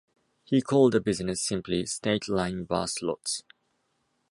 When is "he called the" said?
0.43-0.99